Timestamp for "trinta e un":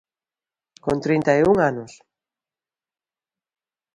1.05-1.57